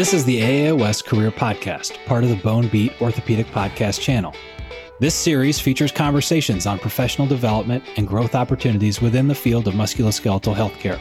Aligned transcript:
This 0.00 0.14
is 0.14 0.24
the 0.24 0.40
AAOS 0.40 1.04
Career 1.04 1.30
Podcast, 1.30 2.02
part 2.06 2.24
of 2.24 2.30
the 2.30 2.36
Bone 2.36 2.68
Beat 2.68 2.98
Orthopedic 3.02 3.46
Podcast 3.48 4.00
channel. 4.00 4.34
This 4.98 5.14
series 5.14 5.60
features 5.60 5.92
conversations 5.92 6.64
on 6.64 6.78
professional 6.78 7.28
development 7.28 7.84
and 7.98 8.08
growth 8.08 8.34
opportunities 8.34 9.02
within 9.02 9.28
the 9.28 9.34
field 9.34 9.68
of 9.68 9.74
musculoskeletal 9.74 10.54
healthcare. 10.54 10.98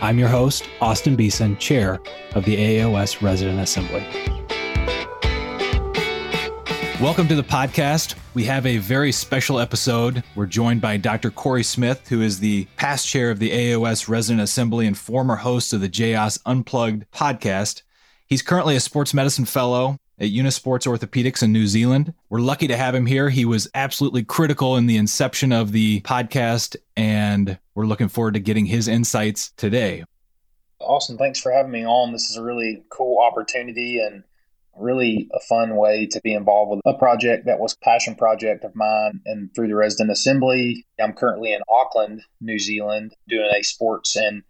I'm 0.00 0.16
your 0.16 0.28
host, 0.28 0.68
Austin 0.80 1.16
Beeson, 1.16 1.56
Chair 1.56 1.98
of 2.36 2.44
the 2.44 2.56
AAOS 2.56 3.20
Resident 3.20 3.58
Assembly. 3.58 4.06
Welcome 7.00 7.26
to 7.26 7.34
the 7.34 7.42
podcast. 7.42 8.14
We 8.34 8.44
have 8.44 8.64
a 8.64 8.78
very 8.78 9.10
special 9.10 9.58
episode. 9.58 10.22
We're 10.36 10.46
joined 10.46 10.80
by 10.80 10.98
Dr. 10.98 11.32
Corey 11.32 11.64
Smith, 11.64 12.06
who 12.08 12.22
is 12.22 12.38
the 12.38 12.68
past 12.76 13.08
chair 13.08 13.32
of 13.32 13.40
the 13.40 13.50
AAOS 13.50 14.08
Resident 14.08 14.40
Assembly 14.40 14.86
and 14.86 14.96
former 14.96 15.34
host 15.34 15.72
of 15.72 15.80
the 15.80 15.88
JAAOS 15.88 16.38
Unplugged 16.46 17.10
podcast. 17.10 17.82
He's 18.26 18.42
currently 18.42 18.74
a 18.74 18.80
sports 18.80 19.14
medicine 19.14 19.44
fellow 19.44 19.98
at 20.18 20.30
Unisports 20.30 20.86
Orthopedics 20.86 21.44
in 21.44 21.52
New 21.52 21.68
Zealand. 21.68 22.12
We're 22.28 22.40
lucky 22.40 22.66
to 22.66 22.76
have 22.76 22.92
him 22.92 23.06
here. 23.06 23.30
He 23.30 23.44
was 23.44 23.68
absolutely 23.72 24.24
critical 24.24 24.76
in 24.76 24.86
the 24.86 24.96
inception 24.96 25.52
of 25.52 25.70
the 25.70 26.00
podcast, 26.00 26.74
and 26.96 27.56
we're 27.76 27.86
looking 27.86 28.08
forward 28.08 28.34
to 28.34 28.40
getting 28.40 28.66
his 28.66 28.88
insights 28.88 29.52
today. 29.56 30.02
Awesome. 30.80 31.16
thanks 31.16 31.40
for 31.40 31.52
having 31.52 31.70
me 31.70 31.86
on. 31.86 32.12
This 32.12 32.28
is 32.28 32.36
a 32.36 32.42
really 32.42 32.82
cool 32.90 33.22
opportunity 33.22 34.00
and 34.00 34.24
really 34.76 35.28
a 35.32 35.40
fun 35.40 35.76
way 35.76 36.06
to 36.06 36.20
be 36.20 36.34
involved 36.34 36.70
with 36.70 36.80
a 36.84 36.98
project 36.98 37.46
that 37.46 37.60
was 37.60 37.76
passion 37.76 38.16
project 38.16 38.64
of 38.64 38.74
mine 38.74 39.20
and 39.24 39.54
through 39.54 39.68
the 39.68 39.76
resident 39.76 40.10
assembly. 40.10 40.84
I'm 41.00 41.12
currently 41.12 41.52
in 41.52 41.60
Auckland, 41.68 42.22
New 42.40 42.58
Zealand, 42.58 43.14
doing 43.28 43.48
a 43.54 43.62
sports 43.62 44.16
and 44.16 44.42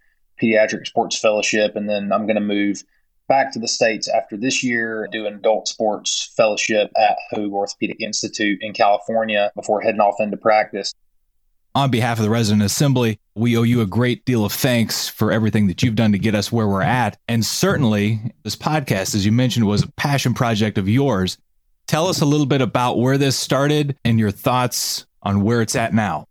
pediatric 0.43 0.87
sports 0.87 1.19
fellowship, 1.19 1.77
and 1.77 1.89
then 1.89 2.11
I'm 2.11 2.27
going 2.27 2.37
to 2.37 2.41
move 2.41 2.83
back 3.29 3.53
to 3.53 3.59
the 3.59 3.69
States 3.69 4.09
after 4.09 4.37
this 4.37 4.63
year, 4.63 5.09
doing 5.11 5.35
adult 5.35 5.69
sports 5.69 6.33
fellowship 6.37 6.91
at 6.97 7.17
Hoag 7.31 7.53
Orthopedic 7.53 8.01
Institute 8.01 8.59
in 8.63 8.73
California 8.73 9.51
before 9.55 9.81
heading 9.81 10.01
off 10.01 10.17
into 10.21 10.37
practice. 10.37 10.93
On 11.75 11.91
behalf 11.91 12.19
of 12.19 12.25
the 12.25 12.31
Resident 12.31 12.63
Assembly, 12.63 13.21
we 13.35 13.57
owe 13.57 13.63
you 13.63 13.83
a 13.83 13.87
great 13.87 14.25
deal 14.25 14.47
of 14.47 14.53
thanks 14.53 15.09
for 15.09 15.31
everything 15.31 15.67
that 15.67 15.83
you've 15.83 15.95
done 15.95 16.13
to 16.13 16.19
get 16.19 16.35
us 16.35 16.51
where 16.51 16.67
we're 16.67 16.81
at. 16.81 17.19
And 17.29 17.45
certainly, 17.45 18.33
this 18.45 18.57
podcast, 18.57 19.15
as 19.15 19.27
you 19.27 19.33
mentioned, 19.33 19.67
was 19.67 19.83
a 19.83 19.93
passion 19.93 20.33
project 20.33 20.79
of 20.79 20.89
yours. 20.89 21.37
Tell 21.87 22.07
us 22.07 22.23
a 22.23 22.25
little 22.25 22.47
bit 22.47 22.63
about 22.63 22.99
where 22.99 23.19
this 23.19 23.37
started 23.37 23.97
and 24.05 24.19
your 24.19 24.31
thoughts 24.31 25.07
on 25.23 25.43
where 25.43 25.61
it's 25.61 25.77
at 25.77 25.93
now. 25.93 26.26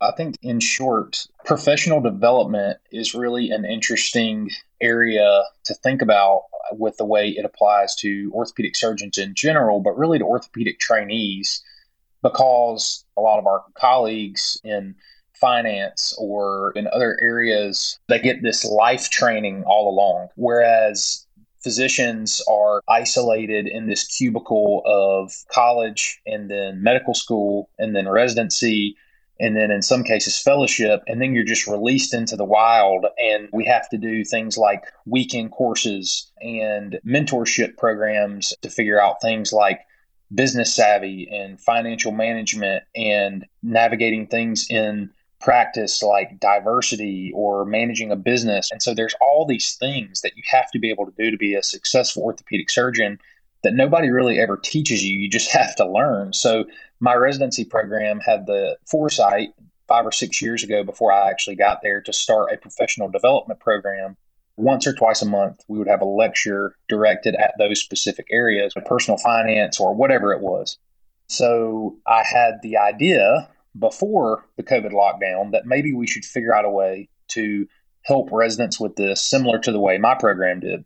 I 0.00 0.12
think, 0.12 0.36
in 0.42 0.60
short, 0.60 1.26
professional 1.44 2.00
development 2.00 2.78
is 2.90 3.14
really 3.14 3.50
an 3.50 3.64
interesting 3.64 4.50
area 4.80 5.42
to 5.64 5.74
think 5.74 6.00
about 6.00 6.44
with 6.72 6.96
the 6.96 7.04
way 7.04 7.28
it 7.28 7.44
applies 7.44 7.94
to 7.96 8.30
orthopedic 8.34 8.76
surgeons 8.76 9.18
in 9.18 9.34
general, 9.34 9.80
but 9.80 9.98
really 9.98 10.18
to 10.18 10.24
orthopedic 10.24 10.78
trainees, 10.78 11.62
because 12.22 13.04
a 13.16 13.20
lot 13.20 13.38
of 13.38 13.46
our 13.46 13.64
colleagues 13.74 14.60
in 14.64 14.94
finance 15.34 16.14
or 16.18 16.72
in 16.76 16.86
other 16.92 17.18
areas, 17.20 17.98
they 18.08 18.18
get 18.18 18.42
this 18.42 18.64
life 18.64 19.10
training 19.10 19.64
all 19.66 19.88
along. 19.88 20.28
Whereas 20.36 21.26
physicians 21.62 22.42
are 22.48 22.82
isolated 22.88 23.66
in 23.66 23.86
this 23.86 24.04
cubicle 24.04 24.82
of 24.86 25.32
college 25.52 26.20
and 26.26 26.50
then 26.50 26.82
medical 26.82 27.14
school 27.14 27.68
and 27.78 27.94
then 27.94 28.08
residency 28.08 28.96
and 29.40 29.56
then 29.56 29.70
in 29.70 29.82
some 29.82 30.04
cases 30.04 30.38
fellowship 30.38 31.02
and 31.06 31.20
then 31.20 31.34
you're 31.34 31.42
just 31.42 31.66
released 31.66 32.14
into 32.14 32.36
the 32.36 32.44
wild 32.44 33.06
and 33.18 33.48
we 33.52 33.64
have 33.64 33.88
to 33.88 33.98
do 33.98 34.22
things 34.22 34.56
like 34.56 34.84
weekend 35.06 35.50
courses 35.50 36.30
and 36.40 37.00
mentorship 37.04 37.76
programs 37.76 38.52
to 38.62 38.70
figure 38.70 39.00
out 39.00 39.20
things 39.20 39.52
like 39.52 39.80
business 40.32 40.72
savvy 40.72 41.28
and 41.32 41.60
financial 41.60 42.12
management 42.12 42.84
and 42.94 43.46
navigating 43.62 44.26
things 44.26 44.66
in 44.70 45.10
practice 45.40 46.02
like 46.02 46.38
diversity 46.38 47.32
or 47.34 47.64
managing 47.64 48.12
a 48.12 48.16
business. 48.16 48.70
And 48.70 48.82
so 48.82 48.94
there's 48.94 49.14
all 49.22 49.46
these 49.46 49.74
things 49.74 50.20
that 50.20 50.36
you 50.36 50.42
have 50.50 50.70
to 50.72 50.78
be 50.78 50.90
able 50.90 51.06
to 51.06 51.14
do 51.18 51.30
to 51.30 51.36
be 51.38 51.54
a 51.54 51.62
successful 51.62 52.22
orthopedic 52.22 52.70
surgeon 52.70 53.18
that 53.62 53.74
nobody 53.74 54.10
really 54.10 54.38
ever 54.38 54.56
teaches 54.56 55.04
you 55.04 55.16
you 55.16 55.28
just 55.28 55.50
have 55.52 55.74
to 55.76 55.86
learn 55.86 56.32
so 56.32 56.64
my 57.00 57.14
residency 57.14 57.64
program 57.64 58.20
had 58.20 58.46
the 58.46 58.76
foresight 58.86 59.54
five 59.90 60.06
or 60.06 60.12
six 60.12 60.40
years 60.40 60.62
ago 60.62 60.84
before 60.84 61.12
I 61.12 61.28
actually 61.28 61.56
got 61.56 61.80
there 61.82 62.00
to 62.02 62.12
start 62.12 62.52
a 62.52 62.56
professional 62.56 63.08
development 63.08 63.58
program. 63.58 64.16
Once 64.56 64.86
or 64.86 64.92
twice 64.92 65.20
a 65.20 65.26
month, 65.26 65.64
we 65.66 65.78
would 65.78 65.88
have 65.88 66.00
a 66.00 66.04
lecture 66.04 66.76
directed 66.88 67.34
at 67.34 67.54
those 67.58 67.80
specific 67.80 68.28
areas, 68.30 68.72
personal 68.86 69.18
finance 69.18 69.80
or 69.80 69.92
whatever 69.92 70.32
it 70.32 70.40
was. 70.40 70.78
So 71.26 71.96
I 72.06 72.22
had 72.22 72.60
the 72.62 72.76
idea 72.76 73.48
before 73.76 74.46
the 74.56 74.62
COVID 74.62 74.92
lockdown 74.92 75.50
that 75.50 75.66
maybe 75.66 75.92
we 75.92 76.06
should 76.06 76.24
figure 76.24 76.54
out 76.54 76.64
a 76.64 76.70
way 76.70 77.08
to 77.28 77.66
help 78.02 78.28
residents 78.30 78.78
with 78.78 78.94
this, 78.94 79.20
similar 79.20 79.58
to 79.58 79.72
the 79.72 79.80
way 79.80 79.98
my 79.98 80.14
program 80.14 80.60
did. 80.60 80.84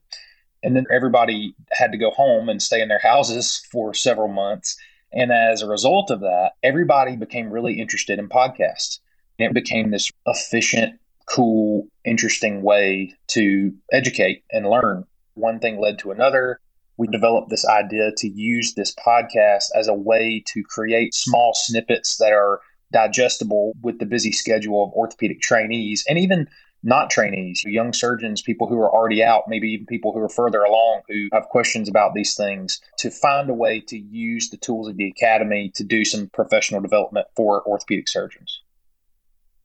And 0.64 0.74
then 0.74 0.86
everybody 0.90 1.54
had 1.72 1.92
to 1.92 1.98
go 1.98 2.10
home 2.10 2.48
and 2.48 2.60
stay 2.60 2.80
in 2.80 2.88
their 2.88 2.98
houses 2.98 3.64
for 3.70 3.92
several 3.94 4.28
months. 4.28 4.76
And 5.12 5.30
as 5.30 5.62
a 5.62 5.68
result 5.68 6.10
of 6.10 6.20
that, 6.20 6.52
everybody 6.62 7.16
became 7.16 7.50
really 7.50 7.78
interested 7.78 8.18
in 8.18 8.28
podcasts. 8.28 8.98
And 9.38 9.50
it 9.50 9.54
became 9.54 9.90
this 9.90 10.10
efficient, 10.26 10.98
cool, 11.26 11.86
interesting 12.04 12.62
way 12.62 13.14
to 13.28 13.72
educate 13.92 14.42
and 14.50 14.66
learn. 14.66 15.04
One 15.34 15.60
thing 15.60 15.78
led 15.78 15.98
to 16.00 16.10
another. 16.10 16.60
We 16.96 17.08
developed 17.08 17.50
this 17.50 17.66
idea 17.66 18.12
to 18.16 18.28
use 18.28 18.74
this 18.74 18.94
podcast 18.94 19.64
as 19.74 19.86
a 19.88 19.94
way 19.94 20.42
to 20.46 20.62
create 20.62 21.12
small 21.12 21.52
snippets 21.54 22.16
that 22.16 22.32
are 22.32 22.60
digestible 22.92 23.72
with 23.82 23.98
the 23.98 24.06
busy 24.06 24.32
schedule 24.32 24.84
of 24.84 24.92
orthopedic 24.92 25.40
trainees 25.40 26.04
and 26.08 26.18
even 26.18 26.48
not 26.84 27.08
trainees, 27.08 27.64
young 27.64 27.92
surgeons, 27.94 28.42
people 28.42 28.68
who 28.68 28.78
are 28.78 28.90
already 28.90 29.24
out, 29.24 29.44
maybe 29.48 29.70
even 29.70 29.86
people 29.86 30.12
who 30.12 30.20
are 30.20 30.28
further 30.28 30.62
along 30.62 31.00
who 31.08 31.28
have 31.32 31.44
questions 31.44 31.88
about 31.88 32.12
these 32.14 32.34
things, 32.34 32.80
to 32.98 33.10
find 33.10 33.48
a 33.48 33.54
way 33.54 33.80
to 33.80 33.98
use 33.98 34.50
the 34.50 34.58
tools 34.58 34.86
of 34.86 34.96
the 34.96 35.08
academy 35.08 35.70
to 35.74 35.82
do 35.82 36.04
some 36.04 36.28
professional 36.28 36.80
development 36.80 37.26
for 37.34 37.66
orthopedic 37.66 38.06
surgeons. 38.06 38.60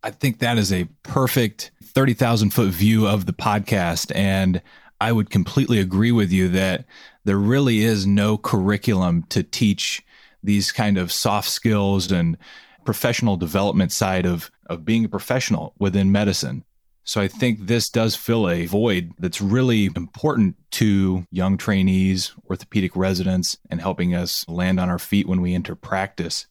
I 0.01 0.11
think 0.11 0.39
that 0.39 0.57
is 0.57 0.71
a 0.71 0.85
perfect 1.03 1.71
30,000 1.83 2.51
foot 2.51 2.69
view 2.69 3.05
of 3.05 3.25
the 3.25 3.33
podcast. 3.33 4.15
And 4.15 4.61
I 5.01 5.11
would 5.11 5.29
completely 5.29 5.79
agree 5.79 6.13
with 6.13 6.31
you 6.31 6.47
that 6.49 6.85
there 7.25 7.37
really 7.37 7.81
is 7.81 8.07
no 8.07 8.37
curriculum 8.37 9.23
to 9.29 9.43
teach 9.43 10.01
these 10.41 10.71
kind 10.71 10.97
of 10.97 11.11
soft 11.11 11.49
skills 11.49 12.13
and 12.13 12.37
professional 12.85 13.35
development 13.35 13.91
side 13.91 14.25
of, 14.25 14.49
of 14.67 14.85
being 14.85 15.03
a 15.03 15.09
professional 15.09 15.73
within 15.79 16.13
medicine. 16.13 16.63
So 17.09 17.19
I 17.19 17.27
think 17.27 17.65
this 17.65 17.89
does 17.89 18.15
fill 18.15 18.47
a 18.47 18.67
void 18.67 19.13
that's 19.17 19.41
really 19.41 19.85
important 19.95 20.55
to 20.73 21.25
young 21.31 21.57
trainees, 21.57 22.33
orthopedic 22.47 22.95
residents, 22.95 23.57
and 23.71 23.81
helping 23.81 24.13
us 24.13 24.47
land 24.47 24.79
on 24.79 24.89
our 24.89 24.99
feet 24.99 25.27
when 25.27 25.41
we 25.41 25.55
enter 25.55 25.73
practice. 25.73 26.45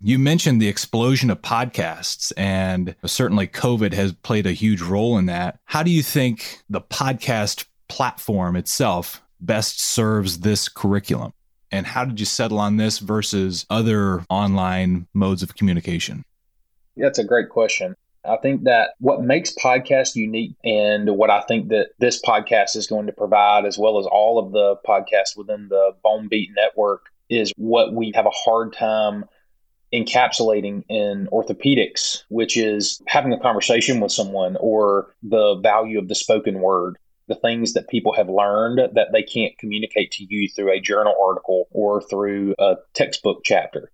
You 0.00 0.18
mentioned 0.18 0.60
the 0.60 0.66
explosion 0.66 1.30
of 1.30 1.42
podcasts, 1.42 2.32
and 2.36 2.96
certainly 3.06 3.46
COVID 3.46 3.92
has 3.92 4.12
played 4.12 4.46
a 4.46 4.52
huge 4.52 4.82
role 4.82 5.16
in 5.16 5.26
that. 5.26 5.60
How 5.66 5.84
do 5.84 5.92
you 5.92 6.02
think 6.02 6.58
the 6.68 6.80
podcast 6.80 7.66
platform 7.88 8.56
itself 8.56 9.22
best 9.40 9.80
serves 9.80 10.40
this 10.40 10.68
curriculum? 10.68 11.34
And 11.70 11.86
how 11.86 12.04
did 12.04 12.18
you 12.18 12.26
settle 12.26 12.58
on 12.58 12.78
this 12.78 12.98
versus 12.98 13.64
other 13.70 14.24
online 14.28 15.06
modes 15.14 15.44
of 15.44 15.54
communication? 15.54 16.24
Yeah, 16.96 17.04
that's 17.06 17.20
a 17.20 17.24
great 17.24 17.48
question. 17.48 17.94
I 18.24 18.36
think 18.36 18.64
that 18.64 18.90
what 18.98 19.22
makes 19.22 19.54
podcasts 19.54 20.14
unique 20.14 20.54
and 20.62 21.16
what 21.16 21.30
I 21.30 21.40
think 21.42 21.68
that 21.68 21.90
this 21.98 22.20
podcast 22.20 22.76
is 22.76 22.86
going 22.86 23.06
to 23.06 23.12
provide, 23.12 23.64
as 23.64 23.78
well 23.78 23.98
as 23.98 24.06
all 24.06 24.38
of 24.38 24.52
the 24.52 24.76
podcasts 24.86 25.36
within 25.36 25.68
the 25.68 25.92
Bone 26.02 26.28
Beat 26.28 26.50
network, 26.54 27.06
is 27.30 27.52
what 27.56 27.94
we 27.94 28.12
have 28.14 28.26
a 28.26 28.30
hard 28.30 28.72
time 28.74 29.24
encapsulating 29.92 30.84
in 30.88 31.28
orthopedics, 31.32 32.22
which 32.28 32.56
is 32.56 33.00
having 33.06 33.32
a 33.32 33.40
conversation 33.40 34.00
with 34.00 34.12
someone 34.12 34.56
or 34.60 35.14
the 35.22 35.56
value 35.56 35.98
of 35.98 36.08
the 36.08 36.14
spoken 36.14 36.60
word. 36.60 36.96
The 37.26 37.34
things 37.36 37.74
that 37.74 37.88
people 37.88 38.12
have 38.14 38.28
learned 38.28 38.80
that 38.94 39.12
they 39.12 39.22
can't 39.22 39.56
communicate 39.56 40.10
to 40.12 40.26
you 40.28 40.48
through 40.48 40.72
a 40.72 40.80
journal 40.80 41.14
article 41.20 41.68
or 41.70 42.02
through 42.02 42.56
a 42.58 42.74
textbook 42.92 43.42
chapter. 43.44 43.92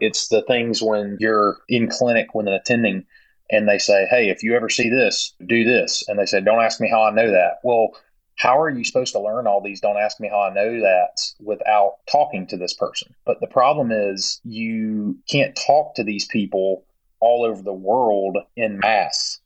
It's 0.00 0.28
the 0.28 0.42
things 0.42 0.82
when 0.82 1.18
you're 1.20 1.58
in 1.68 1.88
clinic 1.88 2.34
with 2.34 2.46
an 2.46 2.54
attending 2.54 3.04
and 3.50 3.68
they 3.68 3.78
say, 3.78 4.06
Hey, 4.10 4.28
if 4.28 4.42
you 4.42 4.54
ever 4.54 4.68
see 4.68 4.90
this, 4.90 5.34
do 5.44 5.64
this. 5.64 6.04
And 6.08 6.18
they 6.18 6.26
say, 6.26 6.40
Don't 6.40 6.62
ask 6.62 6.80
me 6.80 6.88
how 6.88 7.02
I 7.02 7.10
know 7.10 7.30
that. 7.30 7.58
Well, 7.62 7.90
how 8.36 8.60
are 8.60 8.70
you 8.70 8.84
supposed 8.84 9.14
to 9.14 9.20
learn 9.20 9.48
all 9.48 9.60
these? 9.60 9.80
Don't 9.80 9.96
ask 9.96 10.20
me 10.20 10.28
how 10.28 10.40
I 10.40 10.54
know 10.54 10.80
that 10.80 11.20
without 11.40 11.94
talking 12.10 12.46
to 12.48 12.56
this 12.56 12.72
person. 12.72 13.14
But 13.26 13.40
the 13.40 13.48
problem 13.48 13.90
is, 13.90 14.40
you 14.44 15.18
can't 15.28 15.56
talk 15.56 15.96
to 15.96 16.04
these 16.04 16.26
people 16.26 16.84
all 17.20 17.44
over 17.44 17.62
the 17.62 17.72
world 17.72 18.38
in 18.56 18.78
mass. 18.78 19.40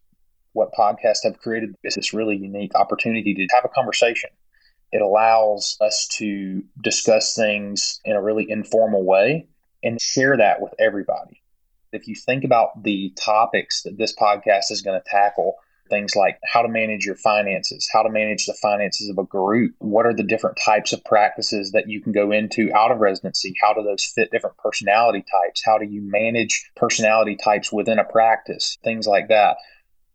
What 0.53 0.75
podcasts 0.79 1.25
have 1.25 1.39
created 1.39 1.75
is 1.83 1.95
this 1.95 2.13
really 2.13 2.37
unique 2.37 2.75
opportunity 2.75 3.33
to 3.35 3.55
have 3.55 3.65
a 3.65 3.75
conversation. 3.75 4.29
It 4.93 5.01
allows 5.01 5.79
us 5.81 6.07
to 6.19 6.63
discuss 6.83 7.35
things 7.35 7.99
in 8.05 8.15
a 8.15 8.23
really 8.23 8.45
informal 8.51 9.05
way 9.05 9.47
and 9.83 9.99
share 9.99 10.37
that 10.37 10.61
with 10.61 10.75
everybody. 10.79 11.42
If 11.93 12.09
you 12.09 12.15
think 12.15 12.45
about 12.45 12.83
the 12.83 13.13
topics 13.17 13.83
that 13.83 13.99
this 13.99 14.15
podcast 14.15 14.71
is 14.71 14.83
going 14.83 14.99
to 14.99 15.09
tackle, 15.09 15.57
things 15.91 16.17
like 16.17 16.39
how 16.45 16.63
to 16.63 16.69
manage 16.69 17.05
your 17.05 17.17
finances, 17.17 17.87
how 17.93 18.03
to 18.03 18.09
manage 18.09 18.47
the 18.47 18.57
finances 18.63 19.11
of 19.11 19.19
a 19.19 19.27
group, 19.27 19.75
what 19.79 20.07
are 20.07 20.15
the 20.15 20.23
different 20.23 20.59
types 20.65 20.95
of 20.95 21.05
practices 21.05 21.73
that 21.73 21.89
you 21.89 22.01
can 22.01 22.13
go 22.13 22.33
into 22.33 22.73
out 22.75 22.91
of 22.91 22.99
residency, 22.99 23.55
how 23.61 23.75
do 23.75 23.83
those 23.83 24.05
fit 24.05 24.31
different 24.31 24.57
personality 24.57 25.23
types, 25.31 25.63
how 25.65 25.77
do 25.77 25.85
you 25.85 26.01
manage 26.03 26.71
personality 26.77 27.37
types 27.37 27.71
within 27.71 27.99
a 27.99 28.05
practice, 28.05 28.79
things 28.83 29.07
like 29.07 29.29
that. 29.29 29.59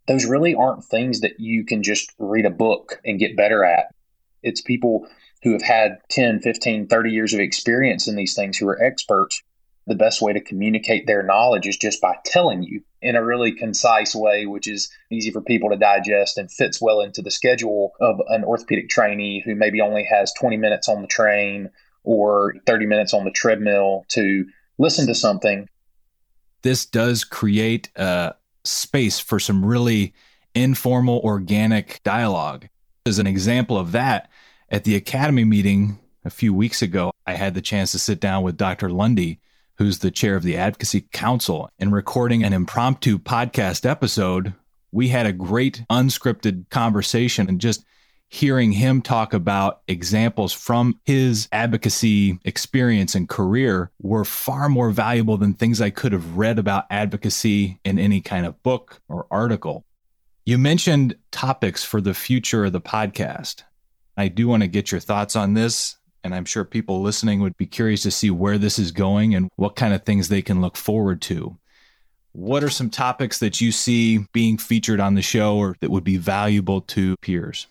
Those 0.07 0.25
really 0.25 0.55
aren't 0.55 0.83
things 0.83 1.21
that 1.21 1.39
you 1.39 1.63
can 1.63 1.83
just 1.83 2.11
read 2.17 2.47
a 2.47 2.49
book 2.49 2.99
and 3.05 3.19
get 3.19 3.37
better 3.37 3.63
at. 3.63 3.93
It's 4.41 4.61
people 4.61 5.07
who 5.43 5.51
have 5.51 5.61
had 5.61 5.99
10, 6.09 6.39
15, 6.39 6.87
30 6.87 7.11
years 7.11 7.33
of 7.35 7.39
experience 7.39 8.07
in 8.07 8.15
these 8.15 8.33
things 8.33 8.57
who 8.57 8.67
are 8.67 8.81
experts 8.81 9.43
the 9.87 9.95
best 9.95 10.21
way 10.21 10.33
to 10.33 10.41
communicate 10.41 11.07
their 11.07 11.23
knowledge 11.23 11.65
is 11.65 11.77
just 11.77 12.01
by 12.01 12.17
telling 12.25 12.61
you 12.61 12.81
in 13.01 13.15
a 13.15 13.23
really 13.23 13.53
concise 13.53 14.13
way, 14.13 14.45
which 14.45 14.67
is 14.67 14.91
easy 15.09 15.31
for 15.31 15.41
people 15.41 15.69
to 15.69 15.77
digest 15.77 16.37
and 16.37 16.51
fits 16.51 16.81
well 16.81 16.99
into 16.99 17.21
the 17.21 17.31
schedule 17.31 17.93
of 18.01 18.19
an 18.27 18.43
orthopedic 18.43 18.89
trainee 18.89 19.41
who 19.45 19.55
maybe 19.55 19.79
only 19.79 20.03
has 20.03 20.33
20 20.33 20.57
minutes 20.57 20.89
on 20.89 21.01
the 21.01 21.07
train 21.07 21.69
or 22.03 22.55
30 22.65 22.85
minutes 22.85 23.13
on 23.13 23.23
the 23.23 23.31
treadmill 23.31 24.05
to 24.09 24.45
listen 24.77 25.07
to 25.07 25.15
something. 25.15 25.67
This 26.63 26.85
does 26.85 27.23
create 27.23 27.89
a 27.95 28.35
space 28.65 29.19
for 29.19 29.39
some 29.39 29.65
really 29.65 30.13
informal, 30.53 31.21
organic 31.23 32.01
dialogue. 32.03 32.67
As 33.05 33.19
an 33.19 33.27
example 33.27 33.77
of 33.77 33.93
that, 33.93 34.29
at 34.69 34.83
the 34.83 34.95
Academy 34.95 35.45
meeting 35.45 35.97
a 36.25 36.29
few 36.29 36.53
weeks 36.53 36.81
ago, 36.81 37.11
I 37.25 37.35
had 37.35 37.53
the 37.53 37.61
chance 37.61 37.93
to 37.93 37.99
sit 37.99 38.19
down 38.19 38.43
with 38.43 38.57
Dr. 38.57 38.89
Lundy 38.89 39.39
who's 39.77 39.99
the 39.99 40.11
chair 40.11 40.35
of 40.35 40.43
the 40.43 40.57
Advocacy 40.57 41.01
Council, 41.11 41.69
and 41.79 41.93
recording 41.93 42.43
an 42.43 42.53
impromptu 42.53 43.19
podcast 43.19 43.87
episode, 43.87 44.53
we 44.91 45.09
had 45.09 45.25
a 45.25 45.33
great 45.33 45.83
unscripted 45.89 46.69
conversation 46.69 47.47
and 47.47 47.61
just 47.61 47.85
hearing 48.29 48.71
him 48.71 49.01
talk 49.01 49.33
about 49.33 49.81
examples 49.87 50.51
from 50.51 50.99
his 51.05 51.47
advocacy 51.51 52.39
experience 52.43 53.15
and 53.15 53.29
career 53.29 53.91
were 54.01 54.25
far 54.25 54.67
more 54.67 54.91
valuable 54.91 55.37
than 55.37 55.53
things 55.53 55.79
I 55.79 55.91
could 55.91 56.11
have 56.11 56.37
read 56.37 56.59
about 56.59 56.85
advocacy 56.89 57.79
in 57.85 57.99
any 57.99 58.19
kind 58.19 58.45
of 58.45 58.61
book 58.63 59.01
or 59.07 59.27
article. 59.31 59.85
You 60.45 60.57
mentioned 60.57 61.15
topics 61.31 61.83
for 61.83 62.01
the 62.01 62.13
future 62.13 62.65
of 62.65 62.73
the 62.73 62.81
podcast. 62.81 63.63
I 64.17 64.27
do 64.27 64.47
want 64.47 64.63
to 64.63 64.67
get 64.67 64.91
your 64.91 64.99
thoughts 64.99 65.35
on 65.35 65.53
this. 65.53 65.97
And 66.27 66.35
I'm 66.35 66.43
sure 66.43 66.65
people 66.65 67.01
listening 67.01 67.39
would 67.39 67.55
be 67.55 67.65
curious 67.65 68.01
to 68.01 68.11
see 68.11 68.29
where 68.29 68.57
this 68.57 68.77
is 68.77 68.91
going 68.91 69.33
and 69.33 69.49
what 69.55 69.77
kind 69.77 69.93
of 69.93 70.03
things 70.03 70.27
they 70.27 70.41
can 70.41 70.59
look 70.59 70.75
forward 70.75 71.21
to. 71.21 71.57
What 72.33 72.65
are 72.65 72.69
some 72.69 72.89
topics 72.89 73.39
that 73.39 73.61
you 73.61 73.71
see 73.71 74.25
being 74.33 74.57
featured 74.57 74.99
on 74.99 75.15
the 75.15 75.21
show 75.21 75.55
or 75.55 75.77
that 75.79 75.89
would 75.89 76.03
be 76.03 76.17
valuable 76.17 76.81
to 76.81 77.15
peers? 77.21 77.67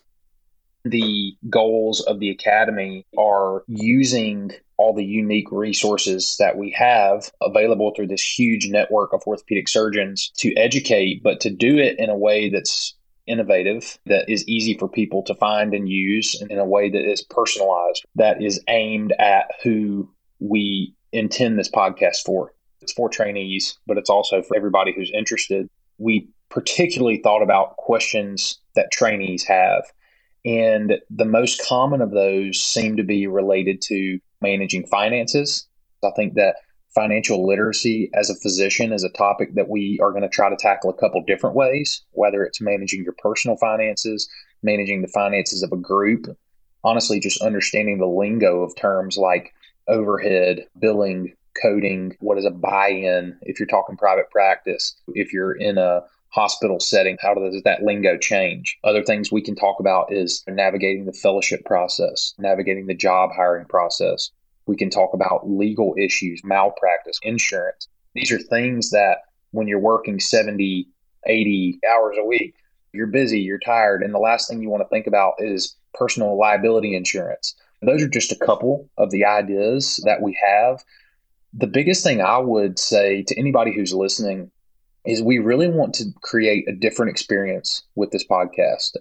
The 0.85 1.37
goals 1.51 2.01
of 2.01 2.19
the 2.19 2.31
Academy 2.31 3.05
are 3.15 3.63
using 3.67 4.53
all 4.77 4.95
the 4.95 5.05
unique 5.05 5.51
resources 5.51 6.35
that 6.39 6.57
we 6.57 6.71
have 6.71 7.31
available 7.39 7.93
through 7.95 8.07
this 8.07 8.39
huge 8.39 8.69
network 8.69 9.13
of 9.13 9.21
orthopedic 9.27 9.67
surgeons 9.67 10.31
to 10.37 10.51
educate, 10.55 11.21
but 11.21 11.41
to 11.41 11.51
do 11.51 11.77
it 11.77 11.99
in 11.99 12.09
a 12.09 12.17
way 12.17 12.49
that's 12.49 12.96
innovative, 13.27 13.99
that 14.05 14.29
is 14.29 14.47
easy 14.47 14.77
for 14.77 14.87
people 14.87 15.23
to 15.23 15.35
find 15.35 15.73
and 15.73 15.89
use 15.89 16.39
and 16.41 16.51
in 16.51 16.59
a 16.59 16.65
way 16.65 16.89
that 16.89 17.09
is 17.09 17.21
personalized, 17.21 18.05
that 18.15 18.41
is 18.41 18.61
aimed 18.67 19.13
at 19.19 19.51
who 19.63 20.09
we 20.39 20.95
intend 21.11 21.57
this 21.57 21.69
podcast 21.69 22.23
for. 22.25 22.53
It's 22.81 22.93
for 22.93 23.09
trainees, 23.09 23.77
but 23.85 23.97
it's 23.97 24.09
also 24.09 24.41
for 24.41 24.55
everybody 24.55 24.93
who's 24.93 25.11
interested. 25.13 25.67
We 25.97 26.29
particularly 26.49 27.17
thought 27.17 27.41
about 27.41 27.77
questions 27.77 28.59
that 28.75 28.91
trainees 28.91 29.43
have. 29.45 29.83
And 30.45 30.99
the 31.09 31.25
most 31.25 31.65
common 31.67 32.01
of 32.01 32.11
those 32.11 32.61
seem 32.61 32.97
to 32.97 33.03
be 33.03 33.27
related 33.27 33.81
to 33.87 34.19
managing 34.41 34.85
finances. 34.87 35.67
I 36.03 36.11
think 36.15 36.35
that 36.35 36.55
financial 36.97 37.45
literacy 37.45 38.09
as 38.15 38.31
a 38.31 38.35
physician 38.35 38.91
is 38.91 39.03
a 39.03 39.09
topic 39.09 39.53
that 39.53 39.69
we 39.69 39.99
are 40.01 40.09
going 40.09 40.23
to 40.23 40.29
try 40.29 40.49
to 40.49 40.55
tackle 40.55 40.89
a 40.89 40.97
couple 40.97 41.21
different 41.21 41.55
ways, 41.55 42.01
whether 42.13 42.43
it's 42.43 42.59
managing 42.59 43.03
your 43.03 43.13
personal 43.19 43.55
finances, 43.55 44.27
managing 44.63 45.03
the 45.03 45.07
finances 45.07 45.61
of 45.61 45.71
a 45.71 45.77
group, 45.77 46.25
honestly, 46.83 47.19
just 47.19 47.39
understanding 47.43 47.99
the 47.99 48.07
lingo 48.07 48.63
of 48.63 48.75
terms 48.75 49.15
like 49.15 49.53
overhead, 49.87 50.65
billing, 50.79 51.35
coding, 51.61 52.17
what 52.19 52.39
is 52.39 52.45
a 52.45 52.51
buy 52.51 52.89
in 52.89 53.37
if 53.43 53.59
you're 53.59 53.67
talking 53.67 53.95
private 53.95 54.31
practice, 54.31 54.95
if 55.09 55.31
you're 55.31 55.53
in 55.53 55.77
a 55.77 56.01
hospital 56.29 56.79
setting, 56.79 57.17
how 57.21 57.35
does 57.35 57.61
that 57.63 57.83
lingo 57.83 58.17
change? 58.17 58.75
Other 58.83 59.03
things 59.03 59.31
we 59.31 59.43
can 59.43 59.55
talk 59.55 59.79
about 59.79 60.11
is 60.11 60.43
navigating 60.47 61.05
the 61.05 61.13
fellowship 61.13 61.63
process, 61.63 62.33
navigating 62.39 62.87
the 62.87 62.95
job 62.95 63.29
hiring 63.35 63.65
process, 63.65 64.31
we 64.67 64.75
can 64.75 64.89
talk 64.89 65.13
about 65.13 65.49
legal 65.49 65.95
issues, 65.97 66.41
malpractice, 66.43 67.19
insurance. 67.23 67.87
These 68.13 68.31
are 68.31 68.39
things 68.39 68.91
that 68.91 69.19
when 69.51 69.67
you're 69.67 69.79
working 69.79 70.19
70, 70.19 70.87
80 71.25 71.79
hours 71.89 72.17
a 72.19 72.25
week, 72.25 72.53
you're 72.93 73.07
busy, 73.07 73.39
you're 73.39 73.59
tired, 73.59 74.03
and 74.03 74.13
the 74.13 74.19
last 74.19 74.47
thing 74.47 74.61
you 74.61 74.69
want 74.69 74.83
to 74.83 74.89
think 74.89 75.07
about 75.07 75.33
is 75.39 75.75
personal 75.93 76.37
liability 76.37 76.95
insurance. 76.95 77.55
Those 77.81 78.01
are 78.01 78.09
just 78.09 78.31
a 78.31 78.45
couple 78.45 78.89
of 78.97 79.11
the 79.11 79.25
ideas 79.25 80.01
that 80.05 80.21
we 80.21 80.37
have. 80.45 80.83
The 81.53 81.67
biggest 81.67 82.03
thing 82.03 82.21
I 82.21 82.37
would 82.39 82.79
say 82.79 83.23
to 83.23 83.37
anybody 83.37 83.73
who's 83.73 83.93
listening 83.93 84.51
is 85.05 85.21
we 85.21 85.39
really 85.39 85.69
want 85.69 85.95
to 85.95 86.05
create 86.21 86.67
a 86.67 86.73
different 86.73 87.11
experience 87.11 87.83
with 87.95 88.11
this 88.11 88.25
podcast. 88.27 88.97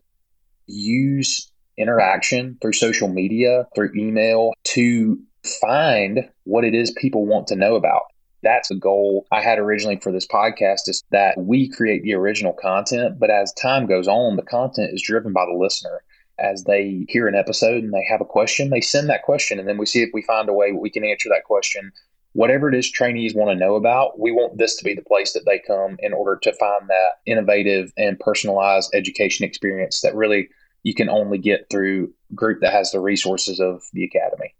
Use 0.66 1.50
interaction 1.76 2.58
through 2.60 2.72
social 2.72 3.08
media, 3.08 3.66
through 3.74 3.92
email 3.96 4.52
to 4.64 5.18
find 5.46 6.28
what 6.44 6.64
it 6.64 6.74
is 6.74 6.90
people 6.92 7.26
want 7.26 7.46
to 7.48 7.56
know 7.56 7.74
about. 7.74 8.02
That's 8.42 8.70
a 8.70 8.76
goal 8.76 9.26
I 9.32 9.40
had 9.40 9.58
originally 9.58 9.96
for 9.96 10.12
this 10.12 10.26
podcast 10.26 10.88
is 10.88 11.02
that 11.10 11.36
we 11.38 11.68
create 11.68 12.02
the 12.02 12.14
original 12.14 12.52
content, 12.52 13.18
but 13.18 13.30
as 13.30 13.52
time 13.54 13.86
goes 13.86 14.06
on, 14.06 14.36
the 14.36 14.42
content 14.42 14.92
is 14.92 15.02
driven 15.02 15.32
by 15.32 15.46
the 15.46 15.58
listener. 15.58 16.02
As 16.38 16.64
they 16.64 17.06
hear 17.08 17.28
an 17.28 17.34
episode 17.34 17.82
and 17.82 17.94
they 17.94 18.04
have 18.08 18.20
a 18.20 18.26
question, 18.26 18.68
they 18.68 18.82
send 18.82 19.08
that 19.08 19.22
question, 19.22 19.58
and 19.58 19.66
then 19.66 19.78
we 19.78 19.86
see 19.86 20.02
if 20.02 20.10
we 20.12 20.22
find 20.22 20.48
a 20.48 20.52
way 20.52 20.70
we 20.70 20.90
can 20.90 21.04
answer 21.04 21.30
that 21.30 21.44
question. 21.44 21.90
Whatever 22.34 22.68
it 22.68 22.74
is 22.74 22.90
trainees 22.90 23.34
want 23.34 23.50
to 23.50 23.56
know 23.56 23.74
about, 23.74 24.20
we 24.20 24.30
want 24.30 24.58
this 24.58 24.76
to 24.76 24.84
be 24.84 24.94
the 24.94 25.02
place 25.02 25.32
that 25.32 25.46
they 25.46 25.58
come 25.58 25.96
in 26.00 26.12
order 26.12 26.38
to 26.42 26.52
find 26.52 26.88
that 26.88 27.12
innovative 27.24 27.90
and 27.96 28.20
personalized 28.20 28.94
education 28.94 29.46
experience 29.46 30.02
that 30.02 30.14
really 30.14 30.50
you 30.82 30.94
can 30.94 31.08
only 31.08 31.38
get 31.38 31.66
through 31.70 32.12
group 32.34 32.60
that 32.60 32.74
has 32.74 32.92
the 32.92 33.00
resources 33.00 33.58
of 33.58 33.82
the 33.94 34.04
academy 34.04 34.54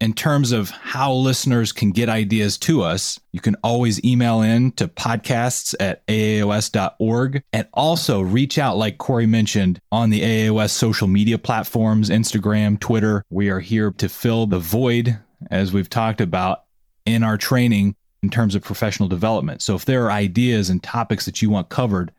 in 0.00 0.12
terms 0.12 0.52
of 0.52 0.70
how 0.70 1.12
listeners 1.12 1.72
can 1.72 1.90
get 1.90 2.08
ideas 2.08 2.56
to 2.58 2.82
us, 2.82 3.18
you 3.32 3.40
can 3.40 3.56
always 3.64 4.02
email 4.04 4.42
in 4.42 4.72
to 4.72 4.86
podcasts 4.86 5.74
at 5.80 6.06
aaos.org 6.06 7.42
and 7.52 7.68
also 7.74 8.20
reach 8.20 8.58
out, 8.58 8.76
like 8.76 8.98
Corey 8.98 9.26
mentioned, 9.26 9.80
on 9.90 10.10
the 10.10 10.20
AAOS 10.20 10.70
social 10.70 11.08
media 11.08 11.38
platforms 11.38 12.10
Instagram, 12.10 12.78
Twitter. 12.78 13.24
We 13.30 13.48
are 13.48 13.60
here 13.60 13.90
to 13.92 14.08
fill 14.08 14.46
the 14.46 14.60
void, 14.60 15.18
as 15.50 15.72
we've 15.72 15.90
talked 15.90 16.20
about 16.20 16.64
in 17.04 17.22
our 17.22 17.36
training 17.36 17.96
in 18.22 18.30
terms 18.30 18.54
of 18.54 18.62
professional 18.62 19.08
development. 19.08 19.62
So 19.62 19.74
if 19.74 19.84
there 19.84 20.04
are 20.06 20.12
ideas 20.12 20.70
and 20.70 20.82
topics 20.82 21.24
that 21.24 21.42
you 21.42 21.50
want 21.50 21.68
covered, 21.70 22.12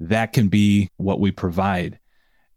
that 0.00 0.32
can 0.32 0.48
be 0.48 0.88
what 0.96 1.20
we 1.20 1.30
provide. 1.30 1.98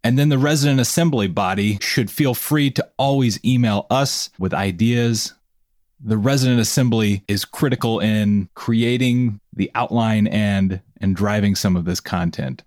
And 0.06 0.16
then 0.16 0.28
the 0.28 0.38
resident 0.38 0.78
assembly 0.78 1.26
body 1.26 1.78
should 1.80 2.12
feel 2.12 2.32
free 2.32 2.70
to 2.70 2.88
always 2.96 3.44
email 3.44 3.88
us 3.90 4.30
with 4.38 4.54
ideas. 4.54 5.34
The 5.98 6.16
resident 6.16 6.60
assembly 6.60 7.24
is 7.26 7.44
critical 7.44 7.98
in 7.98 8.48
creating 8.54 9.40
the 9.52 9.68
outline 9.74 10.28
and 10.28 10.80
and 11.00 11.16
driving 11.16 11.56
some 11.56 11.74
of 11.74 11.86
this 11.86 11.98
content. 11.98 12.62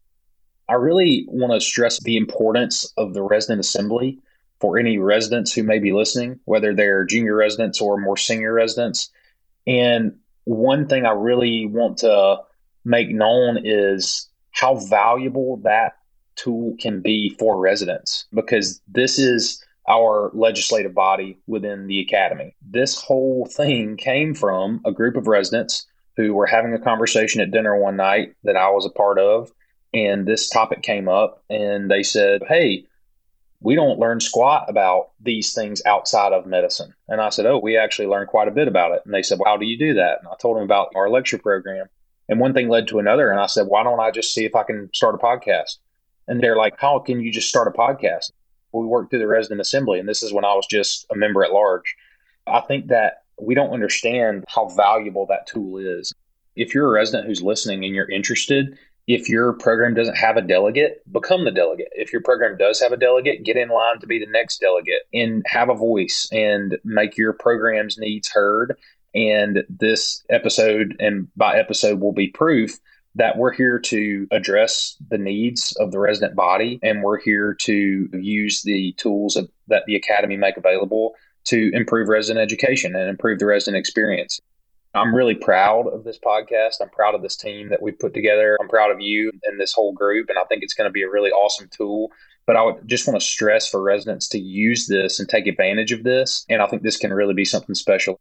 I 0.68 0.74
really 0.74 1.24
want 1.30 1.54
to 1.54 1.66
stress 1.66 2.02
the 2.02 2.18
importance 2.18 2.92
of 2.98 3.14
the 3.14 3.24
resident 3.24 3.62
assembly 3.62 4.20
for 4.60 4.78
any 4.78 4.98
residents 4.98 5.54
who 5.54 5.64
may 5.64 5.80
be 5.80 5.94
listening, 5.94 6.42
whether 6.44 6.76
they're 6.76 7.06
junior 7.06 7.38
residents 7.38 7.80
or 7.80 7.98
more 7.98 8.18
senior 8.18 8.52
residents. 8.52 9.12
And 9.66 10.18
one 10.44 10.90
thing 10.90 11.06
I 11.06 11.12
really 11.12 11.68
want 11.68 12.00
to 12.00 12.42
make 12.84 13.08
known 13.10 13.62
is 13.64 14.28
how 14.52 14.76
valuable 14.76 15.56
that 15.64 15.99
tool 16.44 16.76
can 16.80 17.02
be 17.02 17.36
for 17.40 17.60
residents 17.60 18.26
because 18.34 18.82
this 18.88 19.20
is 19.20 19.64
our 19.90 20.30
legislative 20.34 20.94
body 20.94 21.38
within 21.48 21.88
the 21.88 22.00
academy. 22.00 22.56
This 22.62 23.02
whole 23.02 23.48
thing 23.52 23.98
came 23.98 24.36
from 24.36 24.82
a 24.86 24.92
group 24.92 25.18
of 25.18 25.28
residents 25.28 25.88
who 26.16 26.34
were 26.34 26.46
having 26.46 26.74
a 26.74 26.80
conversation 26.80 27.42
at 27.42 27.52
dinner 27.52 27.78
one 27.78 27.96
night 27.96 28.36
that 28.44 28.56
I 28.56 28.70
was 28.70 28.86
a 28.86 28.90
part 28.92 29.18
of. 29.18 29.52
And 29.94 30.28
this 30.28 30.50
topic 30.50 30.84
came 30.84 31.10
up, 31.10 31.44
and 31.50 31.90
they 31.90 32.04
said, 32.04 32.42
Hey, 32.48 32.86
we 33.62 33.74
don't 33.74 34.00
learn 34.00 34.20
squat 34.20 34.66
about 34.70 35.12
these 35.20 35.54
things 35.54 35.82
outside 35.86 36.32
of 36.32 36.46
medicine. 36.46 36.94
And 37.08 37.20
I 37.20 37.30
said, 37.30 37.48
Oh, 37.48 37.58
we 37.58 37.76
actually 37.76 38.08
learn 38.08 38.28
quite 38.28 38.48
a 38.48 38.52
bit 38.52 38.68
about 38.68 38.92
it. 38.92 39.02
And 39.06 39.14
they 39.14 39.24
said, 39.24 39.40
well, 39.40 39.52
How 39.52 39.58
do 39.58 39.66
you 39.66 39.80
do 39.80 39.96
that? 39.96 40.20
And 40.20 40.28
I 40.28 40.36
told 40.40 40.58
them 40.58 40.64
about 40.64 40.92
our 40.96 41.10
lecture 41.10 41.40
program. 41.40 41.88
And 42.28 42.40
one 42.40 42.54
thing 42.54 42.70
led 42.70 42.88
to 42.90 43.00
another. 43.00 43.32
And 43.32 43.40
I 43.40 43.48
said, 43.48 43.66
Why 43.68 43.84
don't 43.84 44.00
I 44.00 44.12
just 44.12 44.34
see 44.34 44.46
if 44.46 44.56
I 44.56 44.64
can 44.64 44.90
start 44.94 45.16
a 45.16 45.18
podcast? 45.18 45.78
And 46.30 46.42
they're 46.42 46.56
like, 46.56 46.80
How 46.80 47.00
can 47.00 47.20
you 47.20 47.32
just 47.32 47.50
start 47.50 47.68
a 47.68 47.72
podcast? 47.72 48.32
we 48.72 48.86
worked 48.86 49.10
through 49.10 49.20
the 49.20 49.28
resident 49.28 49.62
assembly, 49.62 50.00
and 50.00 50.08
this 50.08 50.22
is 50.22 50.32
when 50.32 50.46
I 50.46 50.54
was 50.54 50.68
just 50.68 51.06
a 51.12 51.16
member 51.16 51.44
at 51.44 51.52
large. 51.52 51.96
I 52.48 52.62
think 52.62 52.88
that 52.88 53.24
we 53.42 53.56
don't 53.56 53.74
understand 53.74 54.46
how 54.48 54.70
valuable 54.70 55.26
that 55.28 55.48
tool 55.48 55.78
is. 55.78 56.14
If 56.56 56.74
you're 56.74 56.88
a 56.88 56.92
resident 56.92 57.28
who's 57.28 57.42
listening 57.42 57.84
and 57.86 57.96
you're 57.96 58.10
interested, 58.10 58.78
if 59.08 59.28
your 59.28 59.54
program 59.54 59.96
doesn't 59.96 60.18
have 60.18 60.38
a 60.38 60.42
delegate, 60.42 61.02
become 61.12 61.46
the 61.46 61.52
delegate. 61.52 61.88
If 61.94 62.14
your 62.14 62.22
program 62.22 62.58
does 62.58 62.80
have 62.80 62.92
a 62.92 62.98
delegate, 62.98 63.44
get 63.44 63.58
in 63.58 63.70
line 63.70 64.00
to 64.02 64.08
be 64.08 64.20
the 64.20 64.32
next 64.32 64.60
delegate 64.60 65.02
and 65.14 65.44
have 65.48 65.70
a 65.70 65.74
voice 65.74 66.28
and 66.32 66.78
make 66.84 67.18
your 67.18 67.34
program's 67.34 67.98
needs 67.98 68.30
heard. 68.30 68.78
And 69.16 69.64
this 69.68 70.24
episode 70.30 70.96
and 71.00 71.28
by 71.36 71.58
episode 71.58 72.02
will 72.02 72.12
be 72.14 72.28
proof 72.28 72.78
that 73.20 73.38
we're 73.38 73.52
here 73.52 73.78
to 73.78 74.28
address 74.32 74.96
the 75.10 75.18
needs 75.18 75.76
of 75.80 75.92
the 75.92 76.00
resident 76.00 76.36
body 76.36 76.80
and 76.82 77.04
we're 77.04 77.20
here 77.20 77.54
to 77.54 78.10
use 78.14 78.62
the 78.64 78.94
tools 78.94 79.38
that 79.68 79.84
the 79.88 79.96
academy 79.96 80.38
make 80.38 80.56
available 80.56 81.14
to 81.44 81.70
improve 81.74 82.08
resident 82.08 82.42
education 82.42 82.96
and 82.96 83.10
improve 83.10 83.38
the 83.40 83.46
resident 83.46 83.78
experience. 83.78 84.40
I'm 84.96 85.14
really 85.14 85.36
proud 85.36 85.88
of 85.88 86.06
this 86.06 86.18
podcast. 86.18 86.76
I'm 86.82 86.90
proud 86.90 87.14
of 87.14 87.22
this 87.22 87.36
team 87.36 87.70
that 87.70 87.82
we've 87.82 88.00
put 88.00 88.14
together. 88.14 88.58
I'm 88.60 88.70
proud 88.70 88.90
of 88.90 89.02
you 89.02 89.32
and 89.44 89.60
this 89.60 89.74
whole 89.74 89.92
group. 89.92 90.30
And 90.30 90.40
I 90.40 90.46
think 90.46 90.64
it's 90.64 90.74
going 90.74 90.90
to 90.90 90.92
be 90.92 91.04
a 91.04 91.10
really 91.10 91.30
awesome 91.30 91.70
tool. 91.76 92.12
But 92.48 92.56
I 92.56 92.64
would 92.64 92.88
just 92.88 93.06
want 93.06 93.20
to 93.20 93.26
stress 93.26 93.68
for 93.68 93.82
residents 93.82 94.30
to 94.30 94.40
use 94.40 94.88
this 94.88 95.20
and 95.20 95.28
take 95.28 95.46
advantage 95.46 95.92
of 95.92 96.04
this. 96.04 96.46
And 96.50 96.62
I 96.62 96.68
think 96.68 96.84
this 96.84 96.98
can 96.98 97.14
really 97.14 97.34
be 97.34 97.46
something 97.46 97.76
special. 97.76 98.20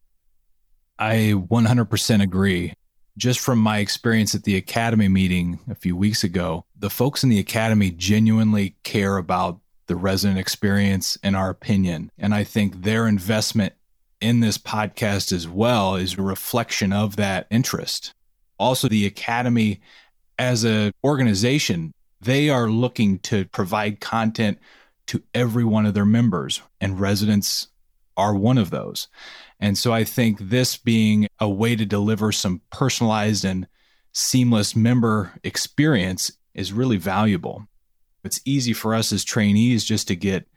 I 0.98 1.34
100% 1.36 2.22
agree. 2.22 2.74
Just 3.18 3.40
from 3.40 3.58
my 3.58 3.78
experience 3.78 4.36
at 4.36 4.44
the 4.44 4.56
Academy 4.56 5.08
meeting 5.08 5.58
a 5.68 5.74
few 5.74 5.96
weeks 5.96 6.22
ago, 6.22 6.64
the 6.78 6.88
folks 6.88 7.24
in 7.24 7.30
the 7.30 7.40
Academy 7.40 7.90
genuinely 7.90 8.76
care 8.84 9.16
about 9.16 9.58
the 9.88 9.96
resident 9.96 10.38
experience 10.38 11.18
and 11.24 11.34
our 11.34 11.50
opinion. 11.50 12.12
And 12.16 12.32
I 12.32 12.44
think 12.44 12.82
their 12.82 13.08
investment 13.08 13.74
in 14.20 14.38
this 14.38 14.56
podcast 14.56 15.32
as 15.32 15.48
well 15.48 15.96
is 15.96 16.16
a 16.16 16.22
reflection 16.22 16.92
of 16.92 17.16
that 17.16 17.48
interest. 17.50 18.14
Also, 18.56 18.86
the 18.86 19.06
Academy 19.06 19.80
as 20.38 20.62
an 20.62 20.92
organization, 21.02 21.92
they 22.20 22.50
are 22.50 22.70
looking 22.70 23.18
to 23.20 23.46
provide 23.46 23.98
content 23.98 24.58
to 25.08 25.22
every 25.34 25.64
one 25.64 25.86
of 25.86 25.94
their 25.94 26.04
members, 26.04 26.62
and 26.80 27.00
residents 27.00 27.66
are 28.16 28.34
one 28.34 28.58
of 28.58 28.70
those. 28.70 29.08
And 29.60 29.76
so 29.76 29.92
I 29.92 30.04
think 30.04 30.38
this 30.38 30.76
being 30.76 31.28
a 31.40 31.48
way 31.48 31.74
to 31.74 31.84
deliver 31.84 32.30
some 32.32 32.62
personalized 32.70 33.44
and 33.44 33.66
seamless 34.12 34.76
member 34.76 35.32
experience 35.42 36.32
is 36.54 36.72
really 36.72 36.96
valuable. 36.96 37.66
It's 38.24 38.40
easy 38.44 38.72
for 38.72 38.94
us 38.94 39.12
as 39.12 39.24
trainees 39.24 39.84
just 39.84 40.08
to 40.08 40.16
get 40.16 40.48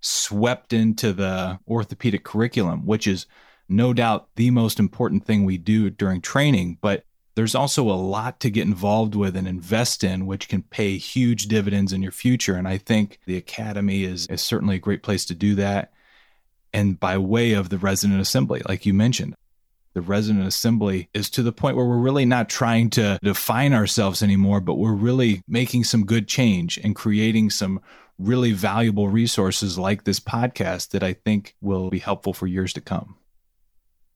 swept 0.00 0.72
into 0.72 1.12
the 1.12 1.58
orthopedic 1.68 2.24
curriculum, 2.24 2.86
which 2.86 3.06
is 3.06 3.26
no 3.68 3.92
doubt 3.92 4.28
the 4.36 4.50
most 4.50 4.78
important 4.78 5.24
thing 5.24 5.44
we 5.44 5.58
do 5.58 5.90
during 5.90 6.20
training. 6.20 6.78
But 6.80 7.04
there's 7.34 7.54
also 7.54 7.88
a 7.88 7.92
lot 7.94 8.40
to 8.40 8.50
get 8.50 8.66
involved 8.66 9.14
with 9.14 9.36
and 9.36 9.46
invest 9.46 10.02
in, 10.02 10.26
which 10.26 10.48
can 10.48 10.62
pay 10.62 10.96
huge 10.98 11.46
dividends 11.46 11.92
in 11.92 12.02
your 12.02 12.12
future. 12.12 12.54
And 12.54 12.66
I 12.66 12.78
think 12.78 13.20
the 13.26 13.36
Academy 13.36 14.02
is, 14.04 14.26
is 14.26 14.42
certainly 14.42 14.76
a 14.76 14.80
great 14.80 15.02
place 15.02 15.24
to 15.26 15.34
do 15.34 15.54
that. 15.54 15.92
And 16.72 16.98
by 16.98 17.18
way 17.18 17.52
of 17.52 17.68
the 17.68 17.78
resident 17.78 18.20
assembly, 18.20 18.62
like 18.68 18.86
you 18.86 18.94
mentioned, 18.94 19.34
the 19.94 20.00
resident 20.00 20.46
assembly 20.46 21.08
is 21.12 21.30
to 21.30 21.42
the 21.42 21.52
point 21.52 21.76
where 21.76 21.86
we're 21.86 21.98
really 21.98 22.24
not 22.24 22.48
trying 22.48 22.90
to 22.90 23.18
define 23.22 23.72
ourselves 23.72 24.22
anymore, 24.22 24.60
but 24.60 24.74
we're 24.74 24.92
really 24.92 25.42
making 25.48 25.84
some 25.84 26.06
good 26.06 26.28
change 26.28 26.78
and 26.78 26.94
creating 26.94 27.50
some 27.50 27.80
really 28.18 28.52
valuable 28.52 29.08
resources 29.08 29.78
like 29.78 30.04
this 30.04 30.20
podcast 30.20 30.90
that 30.90 31.02
I 31.02 31.14
think 31.14 31.56
will 31.60 31.90
be 31.90 31.98
helpful 31.98 32.32
for 32.32 32.46
years 32.46 32.72
to 32.74 32.80
come. 32.80 33.16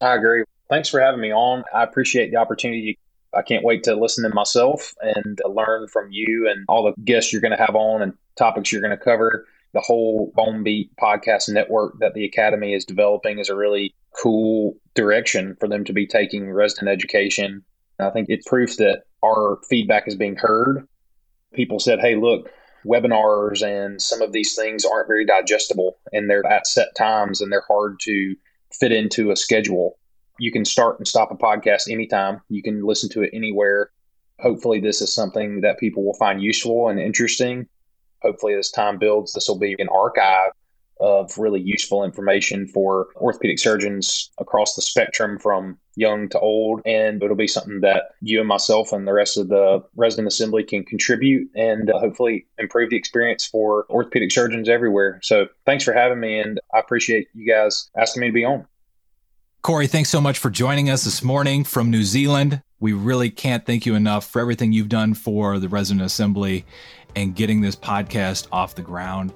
I 0.00 0.14
agree. 0.14 0.44
Thanks 0.68 0.88
for 0.88 1.00
having 1.00 1.20
me 1.20 1.32
on. 1.32 1.64
I 1.74 1.82
appreciate 1.82 2.30
the 2.30 2.36
opportunity. 2.36 2.98
I 3.34 3.42
can't 3.42 3.64
wait 3.64 3.82
to 3.84 3.96
listen 3.96 4.28
to 4.28 4.34
myself 4.34 4.94
and 5.00 5.40
learn 5.44 5.88
from 5.88 6.12
you 6.12 6.48
and 6.48 6.64
all 6.68 6.84
the 6.84 7.02
guests 7.02 7.32
you're 7.32 7.42
going 7.42 7.56
to 7.56 7.64
have 7.64 7.74
on 7.74 8.02
and 8.02 8.12
topics 8.36 8.70
you're 8.70 8.82
going 8.82 8.96
to 8.96 9.02
cover. 9.02 9.46
The 9.74 9.80
whole 9.80 10.32
Bone 10.34 10.62
Beat 10.62 10.94
podcast 10.96 11.48
network 11.48 11.98
that 11.98 12.14
the 12.14 12.24
Academy 12.24 12.74
is 12.74 12.84
developing 12.84 13.40
is 13.40 13.48
a 13.48 13.56
really 13.56 13.94
cool 14.22 14.76
direction 14.94 15.56
for 15.58 15.68
them 15.68 15.84
to 15.84 15.92
be 15.92 16.06
taking 16.06 16.50
resident 16.50 16.88
education. 16.88 17.64
I 17.98 18.10
think 18.10 18.26
it's 18.28 18.48
proof 18.48 18.76
that 18.76 19.02
our 19.24 19.58
feedback 19.68 20.06
is 20.06 20.14
being 20.14 20.36
heard. 20.36 20.86
People 21.54 21.80
said, 21.80 21.98
hey, 22.00 22.14
look, 22.14 22.50
webinars 22.86 23.66
and 23.66 24.00
some 24.00 24.22
of 24.22 24.32
these 24.32 24.54
things 24.54 24.84
aren't 24.84 25.08
very 25.08 25.24
digestible 25.24 25.98
and 26.12 26.30
they're 26.30 26.46
at 26.46 26.66
set 26.66 26.94
times 26.96 27.40
and 27.40 27.50
they're 27.50 27.64
hard 27.66 27.98
to 28.02 28.36
fit 28.72 28.92
into 28.92 29.30
a 29.30 29.36
schedule. 29.36 29.98
You 30.38 30.52
can 30.52 30.64
start 30.64 30.98
and 30.98 31.08
stop 31.08 31.30
a 31.30 31.36
podcast 31.36 31.90
anytime, 31.90 32.40
you 32.48 32.62
can 32.62 32.84
listen 32.84 33.08
to 33.10 33.22
it 33.22 33.30
anywhere. 33.32 33.90
Hopefully, 34.40 34.80
this 34.80 35.00
is 35.00 35.14
something 35.14 35.60
that 35.60 35.78
people 35.78 36.04
will 36.04 36.14
find 36.14 36.42
useful 36.42 36.88
and 36.88 36.98
interesting. 36.98 37.68
Hopefully, 38.24 38.54
as 38.54 38.70
time 38.70 38.98
builds, 38.98 39.32
this 39.32 39.48
will 39.48 39.58
be 39.58 39.76
an 39.78 39.88
archive 39.88 40.50
of 41.00 41.36
really 41.38 41.60
useful 41.60 42.04
information 42.04 42.66
for 42.66 43.08
orthopedic 43.16 43.58
surgeons 43.58 44.30
across 44.38 44.74
the 44.74 44.82
spectrum 44.82 45.38
from 45.38 45.76
young 45.96 46.28
to 46.28 46.38
old. 46.38 46.80
And 46.86 47.22
it'll 47.22 47.36
be 47.36 47.46
something 47.46 47.80
that 47.80 48.04
you 48.20 48.38
and 48.38 48.48
myself 48.48 48.92
and 48.92 49.06
the 49.06 49.12
rest 49.12 49.36
of 49.36 49.48
the 49.48 49.82
resident 49.96 50.28
assembly 50.28 50.62
can 50.64 50.84
contribute 50.84 51.50
and 51.54 51.90
uh, 51.90 51.98
hopefully 51.98 52.46
improve 52.58 52.90
the 52.90 52.96
experience 52.96 53.46
for 53.46 53.86
orthopedic 53.90 54.32
surgeons 54.32 54.68
everywhere. 54.68 55.18
So 55.22 55.48
thanks 55.66 55.84
for 55.84 55.92
having 55.92 56.20
me. 56.20 56.38
And 56.38 56.60
I 56.72 56.78
appreciate 56.78 57.28
you 57.34 57.52
guys 57.52 57.90
asking 57.96 58.22
me 58.22 58.28
to 58.28 58.32
be 58.32 58.44
on. 58.44 58.66
Corey, 59.62 59.86
thanks 59.86 60.10
so 60.10 60.20
much 60.20 60.38
for 60.38 60.50
joining 60.50 60.90
us 60.90 61.04
this 61.04 61.22
morning 61.22 61.64
from 61.64 61.90
New 61.90 62.02
Zealand. 62.02 62.62
We 62.80 62.92
really 62.92 63.30
can't 63.30 63.64
thank 63.64 63.86
you 63.86 63.94
enough 63.94 64.30
for 64.30 64.40
everything 64.40 64.72
you've 64.72 64.90
done 64.90 65.14
for 65.14 65.58
the 65.58 65.70
resident 65.70 66.04
assembly 66.04 66.66
and 67.16 67.34
getting 67.34 67.60
this 67.60 67.76
podcast 67.76 68.48
off 68.52 68.74
the 68.74 68.82
ground 68.82 69.32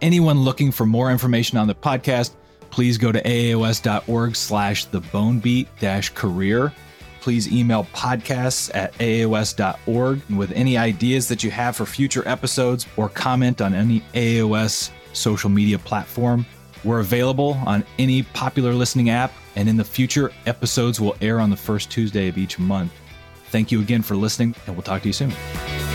anyone 0.00 0.40
looking 0.40 0.72
for 0.72 0.86
more 0.86 1.10
information 1.10 1.58
on 1.58 1.66
the 1.66 1.74
podcast, 1.74 2.32
please 2.70 2.98
go 2.98 3.12
to 3.12 3.20
aaos.org 3.22 4.36
slash 4.36 4.84
the 4.86 5.00
bonebeat 5.00 5.68
dash 5.78 6.10
career. 6.10 6.72
Please 7.20 7.52
email 7.52 7.84
podcasts 7.92 8.70
at 8.74 8.94
aaos.org 8.94 10.22
with 10.30 10.52
any 10.52 10.78
ideas 10.78 11.28
that 11.28 11.44
you 11.44 11.50
have 11.50 11.76
for 11.76 11.84
future 11.84 12.26
episodes 12.26 12.86
or 12.96 13.08
comment 13.10 13.60
on 13.60 13.74
any 13.74 14.00
AAOS 14.14 14.90
social 15.12 15.50
media 15.50 15.78
platform. 15.78 16.46
We're 16.82 17.00
available 17.00 17.58
on 17.66 17.84
any 17.98 18.22
popular 18.22 18.72
listening 18.72 19.10
app, 19.10 19.32
and 19.54 19.68
in 19.68 19.76
the 19.76 19.84
future, 19.84 20.32
episodes 20.46 20.98
will 20.98 21.14
air 21.20 21.38
on 21.38 21.50
the 21.50 21.56
first 21.56 21.90
Tuesday 21.90 22.28
of 22.28 22.38
each 22.38 22.58
month. 22.58 22.92
Thank 23.48 23.70
you 23.70 23.80
again 23.80 24.00
for 24.00 24.16
listening, 24.16 24.54
and 24.66 24.74
we'll 24.74 24.82
talk 24.82 25.02
to 25.02 25.08
you 25.08 25.12
soon. 25.12 25.89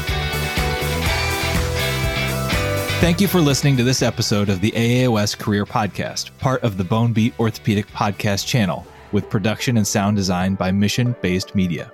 Thank 3.02 3.22
you 3.22 3.28
for 3.28 3.42
listening 3.42 3.78
to 3.78 3.84
this 3.84 4.02
episode 4.02 4.50
of 4.50 4.62
the 4.62 4.72
AAOS 4.72 5.38
Career 5.38 5.66
Podcast, 5.66 6.36
part 6.40 6.64
of 6.64 6.78
the 6.78 6.84
Bone 6.84 7.14
Beat 7.14 7.38
Orthopedic 7.40 7.86
Podcast 7.88 8.48
channel, 8.48 8.88
with 9.12 9.30
production 9.30 9.78
and 9.78 9.86
sound 9.86 10.16
design 10.16 10.56
by 10.56 10.72
Mission 10.72 11.14
Based 11.22 11.54
Media. 11.54 11.92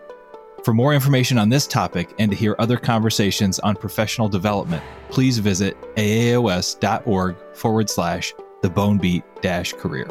For 0.64 0.74
more 0.74 0.94
information 0.94 1.38
on 1.38 1.50
this 1.50 1.66
topic 1.68 2.14
and 2.20 2.32
to 2.32 2.38
hear 2.38 2.56
other 2.60 2.78
conversations 2.78 3.60
on 3.60 3.76
professional 3.76 4.30
development, 4.30 4.84
please 5.10 5.40
visit 5.40 5.76
aaos.org 5.98 7.36
forward 7.56 7.90
slash 7.90 8.34
the 8.62 8.70
bone 8.70 9.00
beat 9.00 9.24
dash 9.42 9.74
career. 9.74 10.08